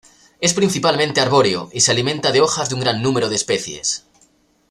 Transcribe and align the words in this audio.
Es 0.39 0.55
principalmente 0.55 1.21
arbóreo 1.21 1.69
y 1.71 1.81
se 1.81 1.91
alimenta 1.91 2.31
de 2.31 2.41
hojas 2.41 2.69
de 2.69 2.73
un 2.73 2.81
gran 2.81 3.03
número 3.03 3.29
de 3.29 3.35
especies. 3.35 4.07